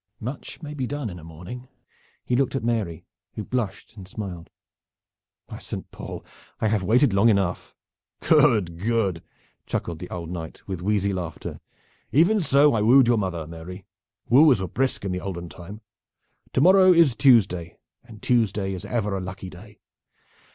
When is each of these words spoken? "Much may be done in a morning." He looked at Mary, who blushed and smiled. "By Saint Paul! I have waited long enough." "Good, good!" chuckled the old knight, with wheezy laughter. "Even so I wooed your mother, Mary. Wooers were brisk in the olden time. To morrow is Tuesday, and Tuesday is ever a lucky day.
"Much 0.19 0.63
may 0.63 0.73
be 0.73 0.87
done 0.87 1.11
in 1.11 1.19
a 1.19 1.23
morning." 1.23 1.67
He 2.25 2.35
looked 2.35 2.55
at 2.55 2.63
Mary, 2.63 3.05
who 3.35 3.45
blushed 3.45 3.95
and 3.95 4.07
smiled. 4.07 4.49
"By 5.45 5.59
Saint 5.59 5.91
Paul! 5.91 6.25
I 6.59 6.69
have 6.69 6.81
waited 6.81 7.13
long 7.13 7.29
enough." 7.29 7.75
"Good, 8.21 8.79
good!" 8.79 9.21
chuckled 9.67 9.99
the 9.99 10.09
old 10.09 10.31
knight, 10.31 10.67
with 10.67 10.81
wheezy 10.81 11.13
laughter. 11.13 11.59
"Even 12.11 12.41
so 12.41 12.73
I 12.73 12.81
wooed 12.81 13.05
your 13.05 13.19
mother, 13.19 13.45
Mary. 13.45 13.85
Wooers 14.27 14.59
were 14.59 14.67
brisk 14.67 15.05
in 15.05 15.11
the 15.11 15.21
olden 15.21 15.49
time. 15.49 15.81
To 16.53 16.61
morrow 16.61 16.91
is 16.91 17.15
Tuesday, 17.15 17.77
and 18.03 18.23
Tuesday 18.23 18.73
is 18.73 18.85
ever 18.85 19.15
a 19.15 19.21
lucky 19.21 19.51
day. 19.51 19.81